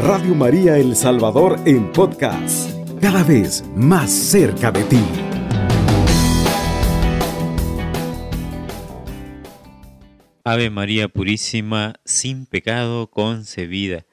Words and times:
Radio 0.00 0.32
María 0.32 0.78
El 0.78 0.94
Salvador 0.94 1.58
en 1.66 1.90
podcast, 1.90 2.70
cada 3.00 3.24
vez 3.24 3.64
más 3.74 4.12
cerca 4.12 4.70
de 4.70 4.84
ti. 4.84 5.00
Ave 10.44 10.70
María 10.70 11.08
Purísima, 11.08 11.94
sin 12.04 12.46
pecado 12.46 13.10
concebida. 13.10 14.06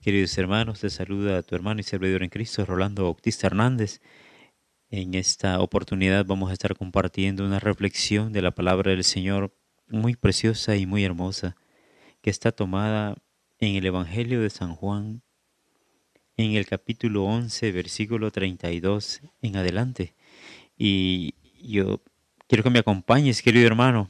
Queridos 0.00 0.36
hermanos, 0.38 0.80
te 0.80 0.90
saluda 0.90 1.44
tu 1.44 1.54
hermano 1.54 1.78
y 1.80 1.84
servidor 1.84 2.24
en 2.24 2.30
Cristo, 2.30 2.64
Rolando 2.64 3.04
Bautista 3.04 3.46
Hernández. 3.46 4.00
En 4.90 5.14
esta 5.14 5.60
oportunidad 5.60 6.26
vamos 6.26 6.50
a 6.50 6.54
estar 6.54 6.76
compartiendo 6.76 7.44
una 7.46 7.60
reflexión 7.60 8.32
de 8.32 8.42
la 8.42 8.50
palabra 8.50 8.90
del 8.90 9.04
Señor 9.04 9.54
muy 9.86 10.16
preciosa 10.16 10.74
y 10.74 10.84
muy 10.84 11.04
hermosa, 11.04 11.54
que 12.22 12.30
está 12.30 12.50
tomada 12.50 13.14
en 13.60 13.76
el 13.76 13.86
Evangelio 13.86 14.42
de 14.42 14.50
San 14.50 14.74
Juan, 14.74 15.22
en 16.38 16.54
el 16.54 16.66
capítulo 16.66 17.24
11, 17.24 17.72
versículo 17.72 18.30
32 18.30 19.22
en 19.42 19.56
adelante. 19.56 20.14
Y 20.78 21.34
yo 21.60 22.00
quiero 22.46 22.62
que 22.62 22.70
me 22.70 22.78
acompañes, 22.78 23.42
querido 23.42 23.66
hermano, 23.66 24.08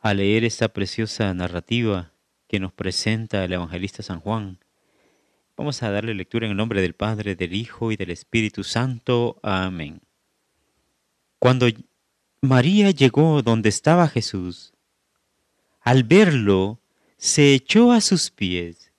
a 0.00 0.12
leer 0.12 0.44
esta 0.44 0.68
preciosa 0.68 1.32
narrativa 1.32 2.12
que 2.48 2.58
nos 2.58 2.72
presenta 2.72 3.44
el 3.44 3.52
evangelista 3.52 4.02
San 4.02 4.18
Juan. 4.18 4.58
Vamos 5.56 5.84
a 5.84 5.90
darle 5.90 6.14
lectura 6.14 6.46
en 6.46 6.50
el 6.50 6.56
nombre 6.56 6.82
del 6.82 6.94
Padre, 6.94 7.36
del 7.36 7.54
Hijo 7.54 7.92
y 7.92 7.96
del 7.96 8.10
Espíritu 8.10 8.64
Santo. 8.64 9.38
Amén. 9.44 10.00
Cuando 11.38 11.68
María 12.40 12.90
llegó 12.90 13.40
donde 13.42 13.68
estaba 13.68 14.08
Jesús, 14.08 14.72
al 15.80 16.02
verlo, 16.02 16.80
se 17.18 17.54
echó 17.54 17.92
a 17.92 18.00
sus 18.00 18.30
pies, 18.30 18.92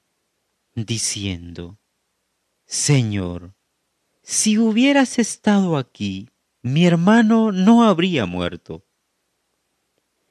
diciendo, 0.75 1.77
Señor, 2.71 3.53
si 4.23 4.57
hubieras 4.57 5.19
estado 5.19 5.75
aquí, 5.75 6.29
mi 6.61 6.85
hermano 6.85 7.51
no 7.51 7.83
habría 7.83 8.25
muerto. 8.25 8.85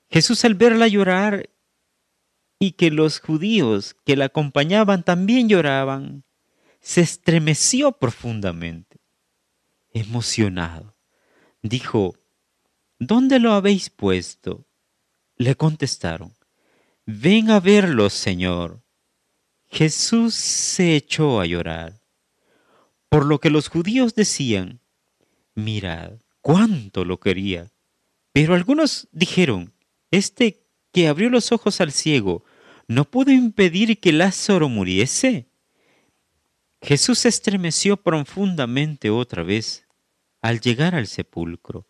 Jesús 0.08 0.42
al 0.46 0.54
verla 0.54 0.88
llorar 0.88 1.50
y 2.58 2.72
que 2.72 2.90
los 2.90 3.20
judíos 3.20 3.94
que 4.06 4.16
la 4.16 4.24
acompañaban 4.24 5.02
también 5.02 5.50
lloraban, 5.50 6.24
se 6.80 7.02
estremeció 7.02 7.92
profundamente. 7.92 9.02
Emocionado, 9.92 10.96
dijo, 11.60 12.14
¿Dónde 12.98 13.38
lo 13.38 13.52
habéis 13.52 13.90
puesto? 13.90 14.66
Le 15.36 15.56
contestaron, 15.56 16.34
Ven 17.04 17.50
a 17.50 17.60
verlo, 17.60 18.08
Señor. 18.08 18.82
Jesús 19.66 20.34
se 20.34 20.96
echó 20.96 21.38
a 21.38 21.44
llorar, 21.44 21.99
por 23.10 23.26
lo 23.26 23.40
que 23.40 23.50
los 23.50 23.68
judíos 23.68 24.14
decían, 24.14 24.80
mirad, 25.54 26.12
cuánto 26.40 27.04
lo 27.04 27.20
quería. 27.20 27.70
Pero 28.32 28.54
algunos 28.54 29.08
dijeron, 29.12 29.74
este 30.10 30.64
que 30.92 31.08
abrió 31.08 31.28
los 31.28 31.52
ojos 31.52 31.80
al 31.80 31.92
ciego, 31.92 32.44
¿no 32.86 33.04
pudo 33.04 33.32
impedir 33.32 34.00
que 34.00 34.12
Lázaro 34.12 34.68
muriese? 34.68 35.48
Jesús 36.80 37.18
se 37.18 37.28
estremeció 37.28 37.96
profundamente 37.96 39.10
otra 39.10 39.42
vez 39.42 39.86
al 40.40 40.60
llegar 40.60 40.94
al 40.94 41.08
sepulcro, 41.08 41.86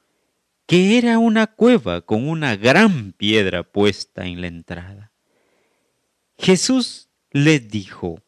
que 0.67 0.99
era 0.99 1.19
una 1.19 1.47
cueva 1.49 2.01
con 2.01 2.29
una 2.29 2.57
gran 2.57 3.13
piedra 3.13 3.63
puesta 3.63 4.27
en 4.27 4.41
la 4.41 4.47
entrada. 4.47 5.13
Jesús 6.39 7.11
les 7.31 7.69
dijo, 7.69 8.23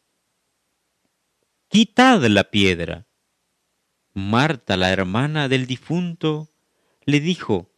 quitad 1.73 2.23
la 2.27 2.51
piedra. 2.51 3.07
Marta, 4.13 4.77
la 4.77 4.91
hermana 4.91 5.49
del 5.49 5.67
difunto, 5.67 6.51
le 7.07 7.19
dijo, 7.19 7.73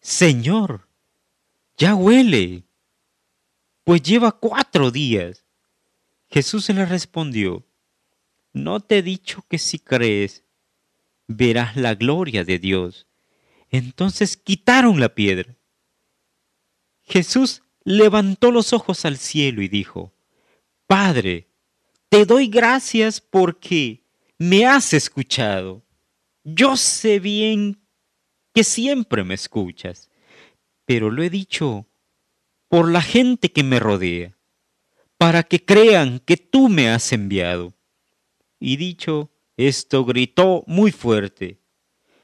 Señor, 0.00 0.88
ya 1.76 1.94
huele, 1.94 2.64
pues 3.84 4.02
lleva 4.02 4.32
cuatro 4.32 4.90
días. 4.90 5.44
Jesús 6.30 6.70
le 6.70 6.86
respondió, 6.86 7.66
¿no 8.54 8.80
te 8.80 8.98
he 8.98 9.02
dicho 9.02 9.44
que 9.50 9.58
si 9.58 9.78
crees, 9.78 10.42
verás 11.26 11.76
la 11.76 11.94
gloria 11.94 12.42
de 12.42 12.58
Dios? 12.58 13.06
Entonces 13.68 14.38
quitaron 14.38 14.98
la 14.98 15.14
piedra. 15.14 15.58
Jesús 17.02 17.62
levantó 17.84 18.50
los 18.50 18.72
ojos 18.72 19.04
al 19.04 19.18
cielo 19.18 19.60
y 19.60 19.68
dijo, 19.68 20.14
Padre, 20.86 21.50
te 22.08 22.24
doy 22.24 22.48
gracias 22.48 23.20
porque 23.20 24.04
me 24.38 24.66
has 24.66 24.92
escuchado. 24.92 25.82
Yo 26.44 26.76
sé 26.76 27.18
bien 27.18 27.80
que 28.54 28.64
siempre 28.64 29.24
me 29.24 29.34
escuchas, 29.34 30.10
pero 30.84 31.10
lo 31.10 31.22
he 31.22 31.30
dicho 31.30 31.86
por 32.68 32.90
la 32.90 33.02
gente 33.02 33.50
que 33.52 33.62
me 33.62 33.80
rodea, 33.80 34.36
para 35.18 35.42
que 35.42 35.64
crean 35.64 36.20
que 36.20 36.36
tú 36.36 36.68
me 36.68 36.88
has 36.88 37.12
enviado. 37.12 37.74
Y 38.60 38.76
dicho 38.76 39.30
esto, 39.56 40.04
gritó 40.04 40.64
muy 40.66 40.92
fuerte, 40.92 41.60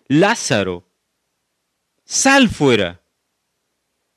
Lázaro, 0.06 0.88
sal 2.04 2.48
fuera. 2.48 3.00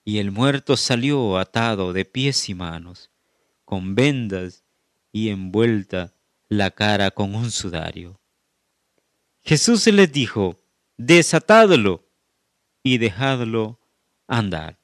Y 0.04 0.20
el 0.20 0.30
muerto 0.30 0.78
salió 0.78 1.38
atado 1.38 1.92
de 1.92 2.06
pies 2.06 2.50
y 2.50 2.54
manos, 2.54 3.10
con 3.64 3.96
vendas 3.96 4.65
y 5.16 5.30
envuelta 5.30 6.14
la 6.50 6.72
cara 6.72 7.10
con 7.10 7.36
un 7.36 7.50
sudario. 7.50 8.20
Jesús 9.46 9.88
les 9.88 10.12
dijo, 10.12 10.62
desatadlo 10.98 12.06
y 12.84 12.98
dejadlo 12.98 13.80
andar. 14.28 14.78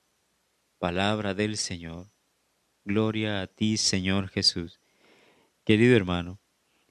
Palabra 0.80 1.34
del 1.34 1.58
Señor. 1.58 2.08
Gloria 2.86 3.41
a 3.41 3.47
ti, 3.47 3.75
Señor 3.75 4.30
Jesús. 4.30 4.80
Querido 5.66 5.97
hermano, 5.97 6.40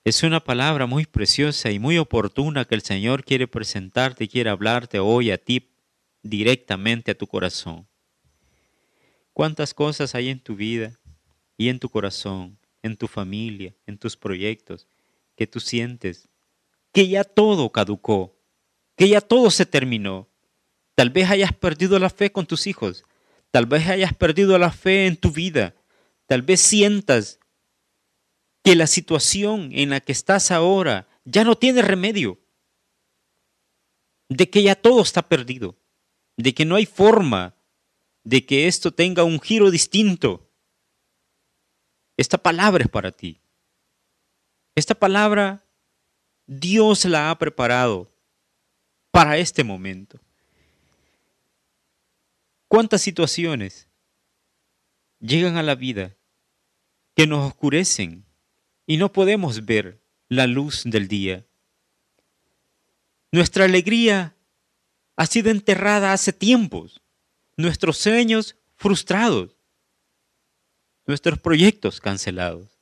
es 0.04 0.22
una 0.22 0.40
palabra 0.40 0.84
muy 0.84 1.06
preciosa 1.06 1.70
y 1.70 1.78
muy 1.78 1.96
oportuna 1.96 2.66
que 2.66 2.74
el 2.74 2.82
Señor 2.82 3.24
quiere 3.24 3.48
presentarte 3.48 4.24
y 4.24 4.28
quiere 4.28 4.50
hablarte 4.50 4.98
hoy 4.98 5.30
a 5.30 5.38
ti 5.38 5.70
directamente 6.22 7.12
a 7.12 7.16
tu 7.16 7.26
corazón. 7.26 7.88
¿Cuántas 9.32 9.72
cosas 9.72 10.14
hay 10.14 10.28
en 10.28 10.40
tu 10.40 10.56
vida 10.56 11.00
y 11.56 11.70
en 11.70 11.78
tu 11.78 11.88
corazón, 11.88 12.59
en 12.82 12.96
tu 12.96 13.06
familia, 13.06 13.74
en 13.86 13.98
tus 13.98 14.16
proyectos, 14.16 14.86
que 15.36 15.46
tú 15.46 15.60
sientes 15.60 16.28
que 16.92 17.08
ya 17.08 17.24
todo 17.24 17.70
caducó, 17.70 18.36
que 18.96 19.08
ya 19.08 19.20
todo 19.20 19.50
se 19.50 19.66
terminó? 19.66 20.28
Tal 20.94 21.10
vez 21.10 21.30
hayas 21.30 21.52
perdido 21.52 21.98
la 21.98 22.10
fe 22.10 22.32
con 22.32 22.46
tus 22.46 22.66
hijos, 22.66 23.04
tal 23.50 23.66
vez 23.66 23.88
hayas 23.88 24.14
perdido 24.14 24.58
la 24.58 24.72
fe 24.72 25.06
en 25.06 25.16
tu 25.16 25.30
vida, 25.30 25.74
tal 26.26 26.42
vez 26.42 26.60
sientas 26.60 27.38
que 28.62 28.74
la 28.74 28.86
situación 28.86 29.70
en 29.72 29.90
la 29.90 30.00
que 30.00 30.12
estás 30.12 30.50
ahora 30.50 31.08
ya 31.24 31.44
no 31.44 31.56
tiene 31.56 31.82
remedio, 31.82 32.38
de 34.28 34.50
que 34.50 34.62
ya 34.62 34.74
todo 34.74 35.02
está 35.02 35.28
perdido, 35.28 35.76
de 36.36 36.54
que 36.54 36.64
no 36.64 36.76
hay 36.76 36.86
forma 36.86 37.56
de 38.24 38.44
que 38.44 38.68
esto 38.68 38.92
tenga 38.92 39.24
un 39.24 39.40
giro 39.40 39.70
distinto. 39.70 40.49
Esta 42.20 42.36
palabra 42.36 42.84
es 42.84 42.90
para 42.90 43.12
ti. 43.12 43.40
Esta 44.74 44.94
palabra 44.94 45.64
Dios 46.46 47.06
la 47.06 47.30
ha 47.30 47.38
preparado 47.38 48.12
para 49.10 49.38
este 49.38 49.64
momento. 49.64 50.20
¿Cuántas 52.68 53.00
situaciones 53.00 53.88
llegan 55.18 55.56
a 55.56 55.62
la 55.62 55.74
vida 55.74 56.14
que 57.16 57.26
nos 57.26 57.48
oscurecen 57.48 58.26
y 58.84 58.98
no 58.98 59.10
podemos 59.14 59.64
ver 59.64 60.02
la 60.28 60.46
luz 60.46 60.82
del 60.84 61.08
día? 61.08 61.46
Nuestra 63.32 63.64
alegría 63.64 64.36
ha 65.16 65.24
sido 65.24 65.50
enterrada 65.50 66.12
hace 66.12 66.34
tiempos 66.34 67.00
nuestros 67.56 67.96
sueños 67.96 68.56
frustrados, 68.76 69.56
nuestros 71.10 71.40
proyectos 71.40 72.00
cancelados. 72.00 72.78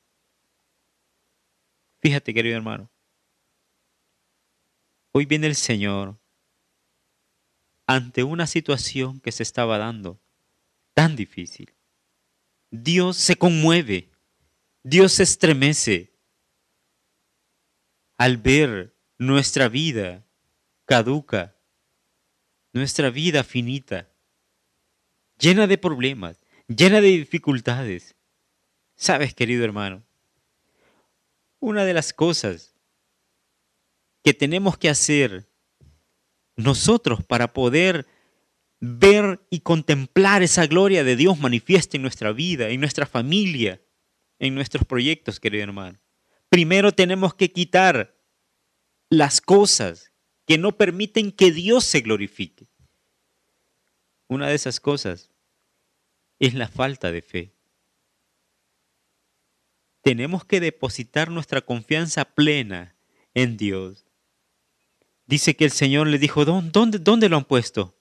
Fíjate, 2.01 2.35
querido 2.35 2.57
hermano, 2.57 2.91
hoy 5.13 5.25
viene 5.25 5.47
el 5.47 5.57
Señor 5.57 6.21
ante 7.87 8.25
una 8.25 8.47
situación 8.47 9.19
que 9.21 9.33
se 9.33 9.43
estaba 9.43 9.79
dando 9.79 10.21
tan 10.93 11.17
difícil. 11.17 11.73
Dios 12.71 13.17
se 13.17 13.37
conmueve, 13.37 14.11
Dios 14.83 15.15
se 15.15 15.23
estremece 15.23 16.13
al 18.19 18.37
ver 18.37 18.95
nuestra 19.17 19.71
vida 19.71 20.27
caduca, 20.85 21.57
nuestra 22.75 23.09
vida 23.09 23.43
finita 23.43 24.13
llena 25.39 25.67
de 25.67 25.79
problemas, 25.79 26.45
llena 26.67 27.01
de 27.01 27.09
dificultades. 27.09 28.18
Sabes, 28.99 29.33
querido 29.33 29.65
hermano, 29.65 30.03
Una 31.61 31.85
de 31.85 31.95
las 31.95 32.13
cosas 32.13 32.75
que 34.25 34.35
tenemos 34.35 34.77
que 34.77 34.89
hacer 34.89 35.49
nosotros 36.57 37.25
para 37.25 37.53
poder 37.53 38.07
ver 38.81 39.41
y 39.51 39.61
contemplar 39.61 40.43
esa 40.43 40.67
gloria 40.67 41.05
de 41.05 41.17
Dios 41.17 41.39
manifiesta 41.39 41.97
en 41.97 42.03
nuestra 42.03 42.33
vida, 42.33 42.69
en 42.69 42.81
nuestra 42.81 43.07
familia, 43.07 43.81
en 44.41 44.55
nuestros 44.55 44.85
proyectos, 44.85 45.41
querido 45.41 45.65
hermano. 45.65 45.99
Primero 46.49 46.93
tenemos 46.93 47.35
que 47.35 47.53
quitar 47.53 48.17
las 49.11 49.41
cosas 49.41 50.13
que 50.45 50.59
no 50.59 50.77
permiten 50.77 51.31
que 51.31 51.53
Dios 51.53 51.85
se 51.85 52.01
glorifique. 52.01 52.69
Una 54.27 54.49
de 54.49 54.57
esas 54.57 54.81
cosas 54.81 55.31
es 56.41 56.55
la 56.55 56.69
falta 56.69 57.13
de 57.13 57.23
fe. 57.23 57.58
Tenemos 60.09 60.43
que 60.47 60.59
depositar 60.59 61.31
nuestra 61.31 61.61
confianza 61.61 62.25
plena 62.25 62.97
en 63.35 63.59
Dios. 63.59 64.07
Dice 65.27 65.55
que 65.55 65.67
el 65.67 65.71
Señor 65.71 66.07
le 66.07 66.19
dijo, 66.19 66.47
¿dónde, 66.47 66.99
dónde 66.99 67.29
lo 67.29 67.37
han 67.37 67.45
puesto? 67.45 67.95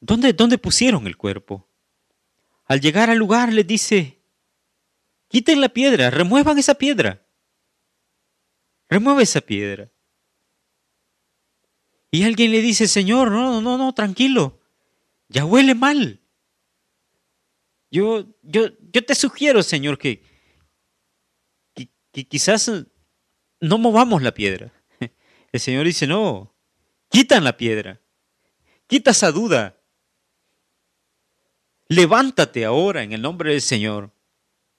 ¿Dónde, 0.00 0.32
¿Dónde 0.32 0.56
pusieron 0.56 1.06
el 1.06 1.18
cuerpo? 1.18 1.68
Al 2.64 2.80
llegar 2.80 3.10
al 3.10 3.18
lugar 3.18 3.52
le 3.52 3.62
dice, 3.62 4.22
quiten 5.28 5.60
la 5.60 5.68
piedra, 5.68 6.08
remuevan 6.08 6.58
esa 6.58 6.76
piedra. 6.76 7.26
Remueve 8.88 9.22
esa 9.22 9.42
piedra. 9.42 9.90
Y 12.10 12.22
alguien 12.22 12.52
le 12.52 12.62
dice, 12.62 12.88
Señor, 12.88 13.30
no, 13.30 13.60
no, 13.60 13.76
no, 13.76 13.92
tranquilo, 13.92 14.62
ya 15.28 15.44
huele 15.44 15.74
mal. 15.74 16.22
Yo, 17.90 18.26
yo, 18.42 18.68
yo 18.92 19.04
te 19.04 19.14
sugiero, 19.14 19.62
Señor, 19.62 19.98
que, 19.98 20.22
que 21.74 22.26
quizás 22.26 22.70
no 23.60 23.78
movamos 23.78 24.22
la 24.22 24.32
piedra. 24.32 24.72
El 25.52 25.60
Señor 25.60 25.86
dice, 25.86 26.06
no, 26.06 26.54
quitan 27.08 27.44
la 27.44 27.56
piedra, 27.56 28.00
quita 28.86 29.10
esa 29.10 29.30
duda. 29.30 29.78
Levántate 31.88 32.64
ahora 32.64 33.04
en 33.04 33.12
el 33.12 33.22
nombre 33.22 33.52
del 33.52 33.60
Señor 33.60 34.10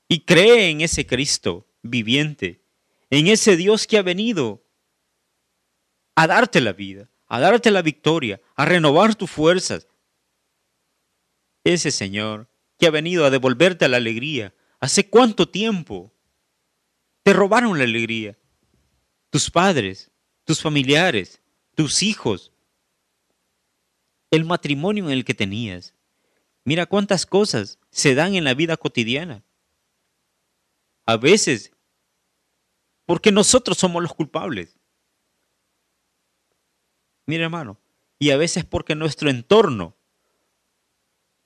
y 0.09 0.25
cree 0.25 0.69
en 0.69 0.81
ese 0.81 1.07
Cristo 1.07 1.65
viviente, 1.81 2.62
en 3.09 3.27
ese 3.27 3.56
Dios 3.56 3.88
que 3.88 3.98
ha 3.98 4.01
venido 4.01 4.65
a 6.15 6.27
darte 6.27 6.59
la 6.59 6.74
vida, 6.74 7.09
a 7.27 7.39
darte 7.39 7.71
la 7.71 7.81
victoria, 7.81 8.42
a 8.56 8.65
renovar 8.65 9.15
tus 9.15 9.30
fuerzas. 9.30 9.88
Ese 11.63 11.92
Señor 11.92 12.50
que 12.77 12.88
ha 12.88 12.91
venido 12.91 13.25
a 13.25 13.29
devolverte 13.29 13.88
la 13.88 13.97
alegría. 13.97 14.53
¿Hace 14.79 15.09
cuánto 15.09 15.50
tiempo 15.50 16.13
te 17.24 17.33
robaron 17.33 17.77
la 17.77 17.83
alegría? 17.83 18.38
Tus 19.29 19.50
padres, 19.50 20.12
tus 20.45 20.62
familiares, 20.62 21.41
tus 21.75 22.03
hijos, 22.03 22.53
el 24.31 24.45
matrimonio 24.45 25.06
en 25.06 25.12
el 25.12 25.25
que 25.25 25.33
tenías. 25.33 25.94
Mira 26.63 26.85
cuántas 26.85 27.25
cosas 27.25 27.79
se 27.91 28.13
dan 28.13 28.35
en 28.35 28.44
la 28.44 28.53
vida 28.53 28.77
cotidiana. 28.77 29.44
A 31.06 31.18
veces, 31.18 31.71
porque 33.06 33.31
nosotros 33.31 33.77
somos 33.77 34.01
los 34.01 34.13
culpables. 34.13 34.77
Mira 37.25 37.45
hermano, 37.45 37.80
y 38.19 38.31
a 38.31 38.38
veces 38.38 38.65
porque 38.65 38.95
nuestro 38.95 39.30
entorno 39.30 39.96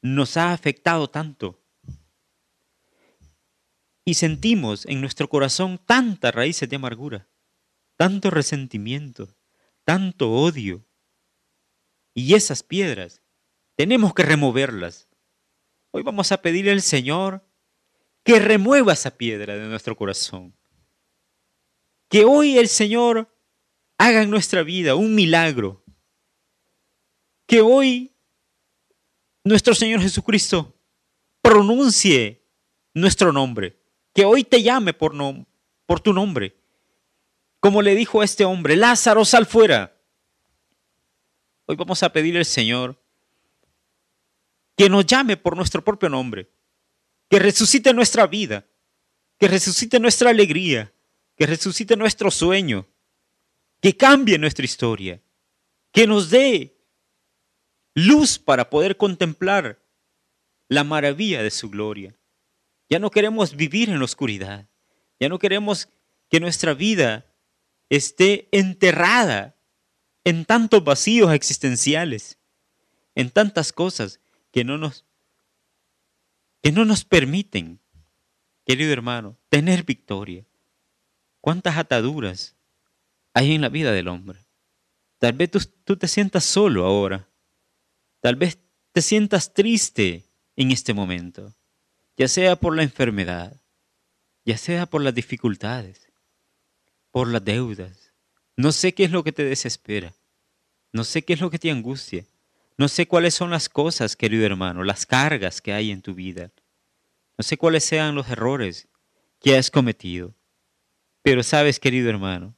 nos 0.01 0.37
ha 0.37 0.51
afectado 0.53 1.09
tanto. 1.09 1.59
Y 4.03 4.15
sentimos 4.15 4.85
en 4.87 4.99
nuestro 4.99 5.29
corazón 5.29 5.79
tantas 5.85 6.33
raíces 6.33 6.67
de 6.67 6.75
amargura, 6.75 7.27
tanto 7.97 8.31
resentimiento, 8.31 9.35
tanto 9.83 10.31
odio. 10.31 10.83
Y 12.13 12.33
esas 12.33 12.63
piedras 12.63 13.21
tenemos 13.75 14.13
que 14.13 14.23
removerlas. 14.23 15.07
Hoy 15.91 16.03
vamos 16.03 16.31
a 16.31 16.41
pedirle 16.41 16.71
al 16.71 16.81
Señor 16.81 17.45
que 18.23 18.39
remueva 18.39 18.93
esa 18.93 19.17
piedra 19.17 19.55
de 19.55 19.67
nuestro 19.67 19.95
corazón. 19.95 20.55
Que 22.09 22.25
hoy 22.25 22.57
el 22.57 22.67
Señor 22.67 23.33
haga 23.97 24.23
en 24.23 24.29
nuestra 24.29 24.63
vida 24.63 24.95
un 24.95 25.15
milagro. 25.15 25.83
Que 27.45 27.61
hoy 27.61 28.15
nuestro 29.43 29.75
Señor 29.75 30.01
Jesucristo 30.01 30.75
pronuncie 31.41 32.43
nuestro 32.93 33.31
nombre. 33.31 33.79
Que 34.13 34.25
hoy 34.25 34.43
te 34.43 34.61
llame 34.61 34.93
por, 34.93 35.13
por 35.85 35.99
tu 35.99 36.13
nombre. 36.13 36.57
Como 37.59 37.81
le 37.81 37.95
dijo 37.95 38.21
a 38.21 38.25
este 38.25 38.43
hombre, 38.43 38.75
Lázaro, 38.75 39.23
sal 39.23 39.45
fuera. 39.45 39.95
Hoy 41.65 41.75
vamos 41.75 42.03
a 42.03 42.11
pedirle 42.11 42.39
al 42.39 42.45
Señor 42.45 43.01
que 44.75 44.89
nos 44.89 45.05
llame 45.05 45.37
por 45.37 45.55
nuestro 45.55 45.83
propio 45.83 46.09
nombre 46.09 46.49
que 47.31 47.39
resucite 47.39 47.93
nuestra 47.93 48.27
vida, 48.27 48.65
que 49.39 49.47
resucite 49.47 50.01
nuestra 50.01 50.31
alegría, 50.31 50.93
que 51.37 51.45
resucite 51.45 51.95
nuestro 51.95 52.29
sueño, 52.29 52.89
que 53.79 53.95
cambie 53.95 54.37
nuestra 54.37 54.65
historia, 54.65 55.21
que 55.93 56.05
nos 56.05 56.29
dé 56.29 56.80
luz 57.93 58.39
para 58.39 58.69
poder 58.69 58.97
contemplar 58.97 59.81
la 60.67 60.83
maravilla 60.83 61.43
de 61.43 61.51
su 61.51 61.69
gloria. 61.69 62.15
Ya 62.89 62.99
no 62.99 63.11
queremos 63.11 63.55
vivir 63.55 63.89
en 63.89 63.99
la 63.99 64.05
oscuridad, 64.05 64.67
ya 65.19 65.29
no 65.29 65.39
queremos 65.39 65.89
que 66.29 66.39
nuestra 66.39 66.73
vida 66.73 67.25
esté 67.89 68.47
enterrada 68.51 69.55
en 70.23 70.45
tantos 70.45 70.83
vacíos 70.83 71.33
existenciales, 71.33 72.37
en 73.15 73.29
tantas 73.29 73.73
cosas 73.73 74.19
que 74.51 74.63
no 74.63 74.77
nos 74.77 75.05
que 76.61 76.71
no 76.71 76.85
nos 76.85 77.03
permiten, 77.03 77.79
querido 78.65 78.93
hermano, 78.93 79.35
tener 79.49 79.83
victoria. 79.83 80.45
¿Cuántas 81.41 81.75
ataduras 81.77 82.55
hay 83.33 83.55
en 83.55 83.61
la 83.61 83.69
vida 83.69 83.91
del 83.91 84.07
hombre? 84.07 84.45
Tal 85.17 85.33
vez 85.33 85.49
tú, 85.83 85.97
te 85.97 86.07
sientas 86.07 86.43
solo 86.45 86.85
ahora. 86.85 87.27
Tal 88.21 88.35
vez 88.35 88.59
te 88.91 89.01
sientas 89.01 89.53
triste 89.53 90.25
en 90.55 90.71
este 90.71 90.93
momento, 90.93 91.53
ya 92.17 92.27
sea 92.27 92.55
por 92.55 92.75
la 92.75 92.83
enfermedad, 92.83 93.59
ya 94.45 94.57
sea 94.57 94.85
por 94.85 95.01
las 95.01 95.15
dificultades, 95.15 96.11
por 97.09 97.27
las 97.27 97.43
deudas. 97.43 98.13
No 98.55 98.71
sé 98.71 98.93
qué 98.93 99.05
es 99.05 99.11
lo 99.11 99.23
que 99.23 99.31
te 99.31 99.43
desespera. 99.43 100.13
No 100.93 101.03
sé 101.03 101.23
qué 101.23 101.33
es 101.33 101.41
lo 101.41 101.49
que 101.49 101.57
te 101.57 101.71
angustia. 101.71 102.25
No 102.77 102.87
sé 102.87 103.07
cuáles 103.07 103.33
son 103.33 103.49
las 103.49 103.69
cosas, 103.69 104.15
querido 104.15 104.45
hermano, 104.45 104.83
las 104.83 105.05
cargas 105.05 105.61
que 105.61 105.73
hay 105.73 105.91
en 105.91 106.01
tu 106.01 106.13
vida. 106.13 106.51
No 107.37 107.43
sé 107.43 107.57
cuáles 107.57 107.83
sean 107.83 108.13
los 108.13 108.29
errores 108.29 108.87
que 109.39 109.57
has 109.57 109.71
cometido. 109.71 110.35
Pero 111.23 111.43
sabes, 111.43 111.79
querido 111.79 112.09
hermano, 112.09 112.55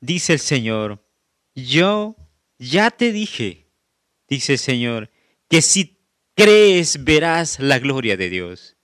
dice 0.00 0.34
el 0.34 0.38
Señor, 0.38 1.06
yo 1.54 2.16
ya 2.58 2.90
te 2.90 3.12
dije, 3.12 3.71
dice 4.32 4.56
Señor, 4.56 5.10
que 5.48 5.60
si 5.60 5.98
crees 6.34 7.04
verás 7.04 7.60
la 7.60 7.78
gloria 7.78 8.16
de 8.16 8.30
Dios. 8.30 8.76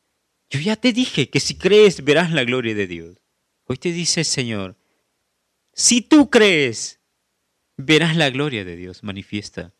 Yo 0.50 0.61
ya 0.61 0.76
te 0.76 0.93
dije 0.93 1.31
que 1.31 1.40
si 1.40 1.57
crees 1.57 2.05
verás 2.05 2.31
la 2.33 2.45
gloria 2.45 2.75
de 2.75 2.87
Dios. 2.87 3.17
Hoy 3.64 3.78
te 3.78 3.90
dice 3.93 4.25
Señor, 4.25 4.76
si 5.73 6.02
tú 6.02 6.28
crees, 6.28 7.00
verás 7.78 8.14
la 8.14 8.28
gloria 8.28 8.64
de 8.64 8.76
Dios 8.76 9.02
manifiesta 9.02 9.73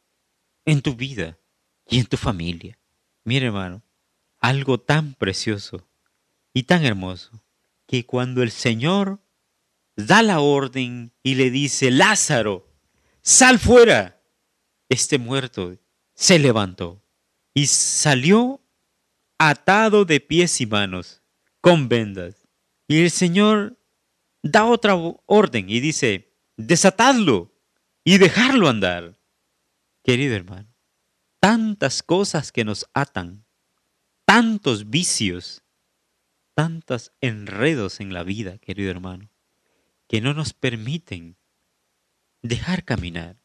en 0.65 0.81
tu 0.81 0.95
vida 0.95 1.39
y 1.87 1.99
en 1.99 2.07
tu 2.07 2.17
familia. 2.17 2.79
Mira, 3.25 3.47
hermano, 3.47 3.83
algo 4.39 4.81
tan 4.81 5.15
precioso 5.15 5.87
y 6.55 6.63
tan 6.63 6.87
hermoso 6.87 7.45
que 7.87 8.07
cuando 8.07 8.43
el 8.43 8.51
Señor 8.51 9.21
da 9.97 10.23
la 10.23 10.41
orden 10.41 11.13
y 11.23 11.35
le 11.35 11.51
dice, 11.51 11.91
Lázaro, 11.91 12.73
sal 13.21 13.59
fuera, 13.59 14.18
este 14.89 15.19
muerto 15.19 15.77
se 16.15 16.39
levantó 16.39 17.03
y 17.55 17.67
salió 17.67 18.61
atado 19.39 20.05
de 20.05 20.21
pies 20.21 20.61
y 20.61 20.67
manos, 20.67 21.23
con 21.61 21.89
vendas. 21.89 22.49
Y 22.87 23.03
el 23.03 23.11
Señor 23.11 23.79
da 24.43 24.65
otra 24.65 24.95
orden 25.27 25.69
y 25.69 25.81
dice, 25.81 26.35
desatadlo 26.57 27.53
y 28.05 28.19
dejarlo 28.19 28.69
andar. 28.69 29.19
Querido 30.03 30.35
hermano, 30.35 30.75
tantas 31.41 32.03
cosas 32.03 32.53
que 32.53 32.65
nos 32.65 32.87
atan, 32.95 33.45
tantos 34.25 34.91
vicios, 34.91 35.63
tantos 36.55 37.13
enredos 37.21 38.01
en 38.01 38.13
la 38.13 38.25
vida, 38.25 38.59
querido 38.59 38.91
hermano, 38.91 39.31
que 40.09 40.21
no 40.21 40.35
nos 40.35 40.55
permiten 40.55 41.37
dejar 42.43 42.85
caminar. 42.85 43.37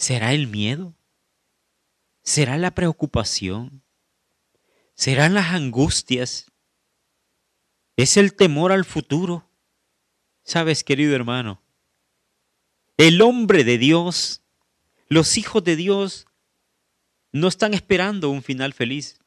¿Será 0.00 0.32
el 0.32 0.46
miedo? 0.46 0.96
¿Será 2.22 2.56
la 2.56 2.74
preocupación? 2.74 3.82
¿Serán 4.94 5.34
las 5.34 5.48
angustias? 5.48 6.50
Es 7.96 8.16
el 8.16 8.34
temor 8.34 8.72
al 8.72 8.86
futuro. 8.86 9.46
Sabes, 10.42 10.84
querido 10.84 11.14
hermano, 11.14 11.62
el 12.96 13.20
hombre 13.20 13.62
de 13.62 13.76
Dios, 13.76 14.42
los 15.08 15.36
hijos 15.36 15.62
de 15.64 15.76
Dios, 15.76 16.26
no 17.30 17.48
están 17.48 17.74
esperando 17.74 18.30
un 18.30 18.42
final 18.42 18.72
feliz. 18.72 19.20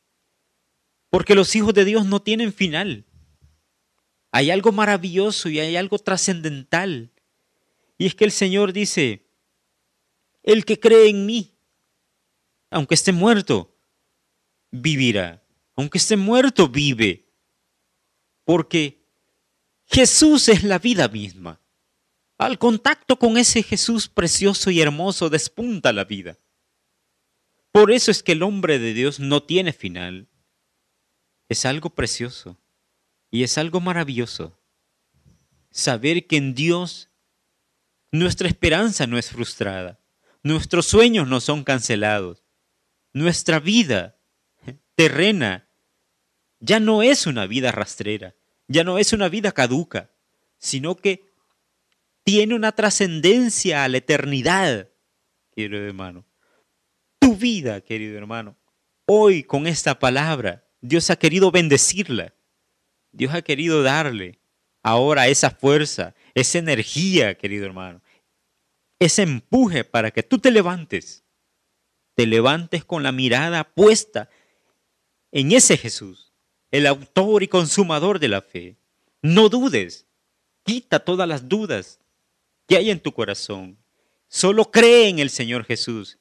Porque 1.11 1.35
los 1.35 1.55
hijos 1.55 1.75
de 1.75 1.85
Dios 1.85 2.07
no 2.07 2.23
tienen 2.23 2.51
final. 2.51 3.05
Hay 4.31 4.49
algo 4.49 4.71
maravilloso 4.71 5.49
y 5.49 5.59
hay 5.59 5.75
algo 5.75 5.99
trascendental. 5.99 7.11
Y 7.99 8.07
es 8.07 8.15
que 8.15 8.25
el 8.25 8.31
Señor 8.31 8.73
dice, 8.73 9.22
el 10.43 10.65
que 10.65 10.79
cree 10.79 11.09
en 11.09 11.25
mí, 11.25 11.57
aunque 12.69 12.95
esté 12.95 13.11
muerto, 13.11 13.75
vivirá. 14.71 15.43
Aunque 15.75 15.97
esté 15.97 16.17
muerto, 16.17 16.67
vive. 16.67 17.31
Porque 18.43 19.07
Jesús 19.85 20.49
es 20.49 20.63
la 20.63 20.79
vida 20.79 21.07
misma. 21.07 21.59
Al 22.37 22.59
contacto 22.59 23.17
con 23.17 23.37
ese 23.37 23.63
Jesús 23.63 24.09
precioso 24.09 24.69
y 24.69 24.81
hermoso 24.81 25.29
despunta 25.29 25.93
la 25.93 26.03
vida. 26.03 26.37
Por 27.71 27.91
eso 27.91 28.11
es 28.11 28.21
que 28.21 28.33
el 28.33 28.43
hombre 28.43 28.79
de 28.79 28.93
Dios 28.93 29.19
no 29.19 29.43
tiene 29.43 29.73
final. 29.73 30.27
Es 31.49 31.65
algo 31.65 31.89
precioso 31.91 32.57
y 33.31 33.43
es 33.43 33.57
algo 33.57 33.79
maravilloso. 33.79 34.59
Saber 35.71 36.27
que 36.27 36.37
en 36.37 36.53
Dios 36.53 37.09
nuestra 38.11 38.47
esperanza 38.47 39.07
no 39.07 39.17
es 39.17 39.29
frustrada, 39.29 39.99
nuestros 40.43 40.85
sueños 40.85 41.27
no 41.27 41.39
son 41.39 41.63
cancelados, 41.63 42.43
nuestra 43.13 43.59
vida 43.59 44.17
terrena 44.95 45.69
ya 46.59 46.79
no 46.79 47.01
es 47.01 47.25
una 47.25 47.47
vida 47.47 47.71
rastrera, 47.71 48.35
ya 48.67 48.83
no 48.83 48.97
es 48.97 49.13
una 49.13 49.29
vida 49.29 49.51
caduca, 49.51 50.11
sino 50.57 50.95
que 50.95 51.33
tiene 52.23 52.55
una 52.55 52.71
trascendencia 52.71 53.83
a 53.83 53.89
la 53.89 53.97
eternidad, 53.97 54.89
querido 55.51 55.83
hermano. 55.83 56.25
Tu 57.19 57.35
vida, 57.35 57.81
querido 57.81 58.17
hermano, 58.17 58.57
hoy 59.05 59.43
con 59.43 59.67
esta 59.67 59.99
palabra, 59.99 60.65
Dios 60.81 61.09
ha 61.09 61.15
querido 61.15 61.51
bendecirla. 61.51 62.33
Dios 63.11 63.33
ha 63.33 63.41
querido 63.41 63.83
darle 63.83 64.39
ahora 64.81 65.27
esa 65.27 65.51
fuerza, 65.51 66.15
esa 66.33 66.57
energía, 66.57 67.37
querido 67.37 67.65
hermano, 67.65 68.01
ese 69.05 69.23
empuje 69.23 69.83
para 69.83 70.11
que 70.11 70.23
tú 70.23 70.37
te 70.39 70.51
levantes, 70.51 71.23
te 72.15 72.25
levantes 72.25 72.85
con 72.85 73.03
la 73.03 73.11
mirada 73.11 73.63
puesta 73.63 74.29
en 75.31 75.51
ese 75.51 75.77
Jesús, 75.77 76.31
el 76.71 76.87
autor 76.87 77.43
y 77.43 77.47
consumador 77.47 78.19
de 78.19 78.27
la 78.27 78.41
fe. 78.41 78.77
No 79.21 79.49
dudes, 79.49 80.05
quita 80.63 80.99
todas 80.99 81.27
las 81.27 81.49
dudas 81.49 81.99
que 82.67 82.77
hay 82.77 82.91
en 82.91 82.99
tu 82.99 83.13
corazón. 83.13 83.77
Solo 84.27 84.71
cree 84.71 85.09
en 85.09 85.19
el 85.19 85.29
Señor 85.29 85.65
Jesús, 85.65 86.17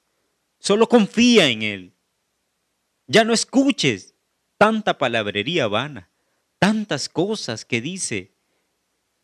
solo 0.58 0.88
confía 0.88 1.48
en 1.48 1.62
Él. 1.62 1.94
Ya 3.06 3.24
no 3.24 3.32
escuches 3.32 4.14
tanta 4.58 4.98
palabrería 4.98 5.66
vana, 5.66 6.10
tantas 6.58 7.08
cosas 7.08 7.64
que 7.64 7.80
dice 7.80 8.34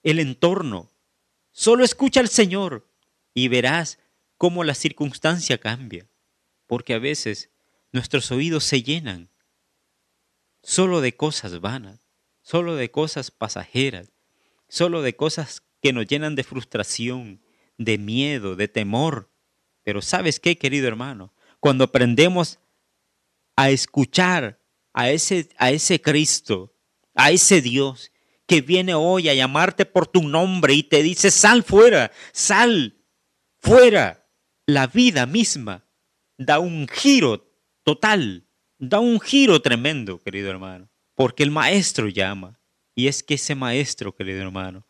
el 0.03 0.21
entorno. 0.21 0.91
Solo 1.50 1.85
escucha 1.85 2.21
al 2.21 2.29
Señor 2.29 2.88
y 3.35 3.49
verás 3.49 3.99
cómo 4.37 4.64
la 4.64 4.75
circunstancia 4.75 5.58
cambia, 5.58 6.06
porque 6.66 6.94
a 6.94 6.99
veces 6.99 7.50
nuestros 7.92 8.30
oídos 8.30 8.64
se 8.64 8.82
llenan 8.82 9.30
solo 10.62 11.00
de 11.00 11.16
cosas 11.16 11.61
vanas, 11.61 12.00
solo 12.42 12.76
de 12.76 12.90
cosas 12.90 13.30
pasajeras, 13.30 14.12
solo 14.68 15.02
de 15.02 15.16
cosas 15.16 15.62
que 15.80 15.92
nos 15.92 16.06
llenan 16.06 16.35
de 16.35 16.44
frustración, 16.44 17.40
de 17.78 17.99
miedo, 17.99 18.56
de 18.56 18.68
temor. 18.68 19.30
Pero 19.85 20.02
¿sabes 20.02 20.40
qué, 20.40 20.58
querido 20.58 20.88
hermano? 20.88 21.32
Cuando 21.61 21.85
aprendemos 21.85 22.58
a 23.56 23.70
escuchar 23.70 24.58
a 24.92 25.11
ese, 25.11 25.49
a 25.56 25.70
ese 25.70 26.00
Cristo, 26.00 26.75
a 27.14 27.30
ese 27.30 27.61
Dios 27.61 28.12
que 28.47 28.61
viene 28.62 28.94
hoy 28.94 29.28
a 29.28 29.35
llamarte 29.35 29.85
por 29.85 30.06
tu 30.06 30.23
nombre 30.23 30.75
y 30.75 30.82
te 30.82 31.02
dice, 31.02 31.30
sal 31.30 31.62
fuera, 31.62 32.11
sal 32.32 32.98
fuera, 33.61 34.27
la 34.67 34.87
vida 34.87 35.27
misma 35.27 35.85
da 36.37 36.59
un 36.59 36.87
giro 36.88 37.45
total 37.83 38.49
da 38.79 39.00
un 39.00 39.21
giro 39.21 39.61
tremendo, 39.61 40.21
querido 40.21 40.50
hermano, 40.50 40.88
porque 41.15 41.43
el 41.43 41.50
maestro 41.50 42.09
llama. 42.09 42.59
Y 42.95 43.09
es 43.09 43.23
que 43.23 43.35
ese 43.35 43.55
maestro, 43.55 44.15
querido 44.15 44.41
hermano, 44.41 44.87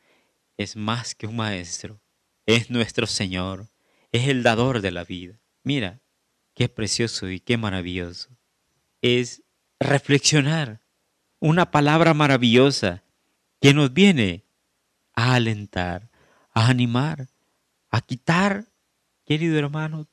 es 0.57 0.77
más 0.77 1.15
que 1.15 1.27
un 1.27 1.37
maestro, 1.37 2.01
es 2.47 2.71
nuestro 2.71 3.07
Señor, 3.07 3.69
es 4.13 4.29
el 4.29 4.43
dador 4.43 4.81
de 4.81 4.91
la 4.91 5.05
vida. 5.05 5.41
Mira, 5.63 6.01
qué 6.55 6.69
precioso 6.69 7.29
y 7.29 7.41
qué 7.41 7.57
maravilloso. 7.57 8.31
Es 9.03 9.43
reflexionar 9.79 10.81
una 11.39 11.71
palabra 11.71 12.15
maravillosa 12.15 13.05
que 13.61 13.75
nos 13.75 13.93
viene 13.93 14.45
a 15.15 15.35
alentar, 15.35 16.11
a 16.53 16.69
animar, 16.69 17.29
a 17.90 18.00
quitar, 18.00 18.66
querido 19.25 19.59
hermano, 19.59 20.09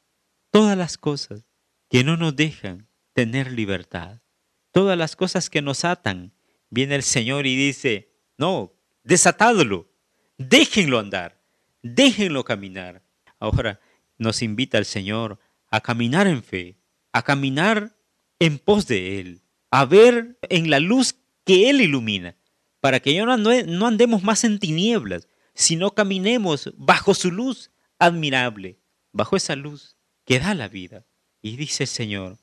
todas 0.52 0.78
las 0.78 0.98
cosas 0.98 1.46
que 1.90 2.04
no 2.04 2.18
nos 2.18 2.36
dejan 2.36 2.88
tener 3.14 3.52
libertad. 3.52 4.22
Todas 4.72 4.98
las 4.98 5.16
cosas 5.16 5.50
que 5.50 5.62
nos 5.62 5.86
atan, 5.86 6.34
viene 6.70 6.96
el 6.96 7.04
Señor 7.04 7.48
y 7.48 7.56
dice, 7.56 8.12
no, 8.38 8.74
desatadlo, 9.04 9.90
déjenlo 10.38 11.00
andar, 11.00 11.42
déjenlo 11.82 12.44
caminar. 12.44 13.02
Ahora 13.40 13.80
nos 14.18 14.42
invita 14.42 14.78
el 14.78 14.86
Señor 14.86 15.40
a 15.70 15.82
caminar 15.82 16.28
en 16.28 16.44
fe, 16.44 16.78
a 17.14 17.22
caminar 17.22 17.96
en 18.40 18.60
pos 18.60 18.88
de 18.88 19.20
Él, 19.22 19.42
a 19.72 19.86
ver 19.86 20.38
en 20.50 20.70
la 20.70 20.80
luz 20.80 21.16
que 21.46 21.70
Él 21.70 21.80
ilumina, 21.80 22.36
para 22.82 23.00
que 23.00 23.14
ya 23.14 23.26
no 23.26 23.88
andemos 23.88 24.24
más 24.24 24.44
en 24.44 24.60
tinieblas, 24.60 25.28
sino 25.56 25.92
caminemos 25.92 26.72
bajo 26.78 27.14
su 27.14 27.32
luz 27.32 27.72
admirable, 27.98 28.78
bajo 29.12 29.38
esa 29.38 29.56
luz 29.56 29.96
que 30.26 30.40
da 30.40 30.54
la 30.54 30.68
vida. 30.68 31.06
Y 31.42 31.56
dice 31.56 31.84
el 31.84 31.88
Señor, 31.88 32.38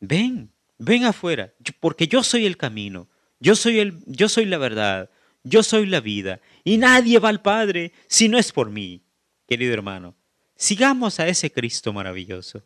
ven, 0.00 0.52
ven 0.78 1.04
afuera, 1.04 1.54
porque 1.80 2.06
yo 2.06 2.22
soy 2.22 2.44
el 2.46 2.56
camino, 2.56 3.08
yo 3.40 3.56
soy, 3.56 3.80
el, 3.80 4.02
yo 4.06 4.28
soy 4.28 4.44
la 4.44 4.58
verdad, 4.58 5.10
yo 5.42 5.62
soy 5.62 5.86
la 5.86 6.00
vida, 6.00 6.40
y 6.62 6.76
nadie 6.76 7.18
va 7.18 7.30
al 7.30 7.40
Padre 7.40 7.92
si 8.08 8.28
no 8.28 8.38
es 8.38 8.52
por 8.52 8.70
mí. 8.70 9.02
Querido 9.48 9.72
hermano, 9.72 10.14
sigamos 10.56 11.18
a 11.20 11.28
ese 11.28 11.50
Cristo 11.50 11.92
maravilloso, 11.92 12.62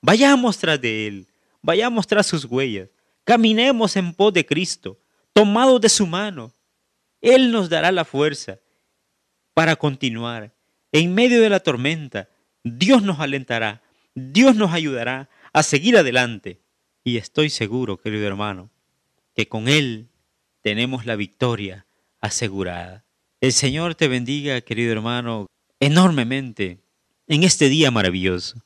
vayamos 0.00 0.58
tras 0.58 0.80
de 0.80 1.06
Él, 1.06 1.28
vayamos 1.60 2.06
tras 2.06 2.26
sus 2.26 2.44
huellas, 2.46 2.88
caminemos 3.24 3.96
en 3.96 4.14
pos 4.14 4.32
de 4.32 4.44
Cristo, 4.44 4.98
tomados 5.32 5.80
de 5.80 5.88
su 5.88 6.06
mano. 6.06 6.54
Él 7.20 7.52
nos 7.52 7.68
dará 7.68 7.92
la 7.92 8.04
fuerza 8.04 8.58
para 9.54 9.76
continuar. 9.76 10.54
En 10.92 11.14
medio 11.14 11.40
de 11.40 11.48
la 11.48 11.60
tormenta, 11.60 12.28
Dios 12.64 13.02
nos 13.02 13.20
alentará, 13.20 13.82
Dios 14.14 14.56
nos 14.56 14.72
ayudará 14.72 15.28
a 15.52 15.62
seguir 15.62 15.96
adelante. 15.96 16.60
Y 17.04 17.16
estoy 17.16 17.50
seguro, 17.50 17.98
querido 18.00 18.26
hermano, 18.26 18.70
que 19.34 19.48
con 19.48 19.68
Él 19.68 20.08
tenemos 20.62 21.06
la 21.06 21.16
victoria 21.16 21.86
asegurada. 22.20 23.04
El 23.40 23.52
Señor 23.52 23.96
te 23.96 24.08
bendiga, 24.08 24.60
querido 24.60 24.92
hermano, 24.92 25.46
enormemente 25.80 26.78
en 27.26 27.42
este 27.42 27.68
día 27.68 27.90
maravilloso 27.90 28.62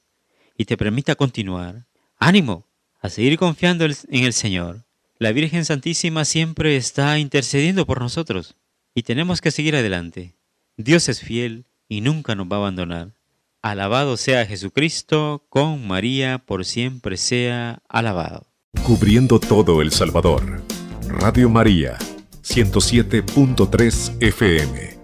y 0.56 0.66
te 0.66 0.76
permita 0.76 1.14
continuar. 1.14 1.86
Ánimo 2.18 2.66
a 3.00 3.08
seguir 3.08 3.38
confiando 3.38 3.84
en 3.84 4.24
el 4.24 4.32
Señor. 4.32 4.84
La 5.18 5.32
Virgen 5.32 5.64
Santísima 5.64 6.24
siempre 6.24 6.76
está 6.76 7.18
intercediendo 7.18 7.86
por 7.86 8.00
nosotros 8.00 8.56
y 8.94 9.02
tenemos 9.02 9.40
que 9.40 9.50
seguir 9.50 9.76
adelante. 9.76 10.35
Dios 10.78 11.08
es 11.08 11.20
fiel 11.20 11.64
y 11.88 12.02
nunca 12.02 12.34
nos 12.34 12.48
va 12.48 12.56
a 12.56 12.58
abandonar. 12.58 13.14
Alabado 13.62 14.18
sea 14.18 14.44
Jesucristo, 14.44 15.46
con 15.48 15.86
María 15.86 16.38
por 16.38 16.66
siempre 16.66 17.16
sea 17.16 17.82
alabado. 17.88 18.46
Cubriendo 18.84 19.40
todo 19.40 19.80
El 19.80 19.90
Salvador. 19.90 20.60
Radio 21.08 21.48
María, 21.48 21.96
107.3 22.42 24.16
FM. 24.20 24.96